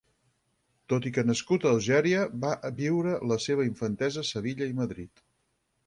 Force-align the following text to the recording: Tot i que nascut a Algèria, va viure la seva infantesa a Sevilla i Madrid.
Tot 0.93 1.05
i 1.09 1.11
que 1.17 1.23
nascut 1.27 1.67
a 1.67 1.67
Algèria, 1.77 2.25
va 2.47 2.55
viure 2.83 3.15
la 3.33 3.41
seva 3.47 3.71
infantesa 3.71 4.25
a 4.27 4.31
Sevilla 4.35 4.73
i 4.75 4.79
Madrid. 4.85 5.29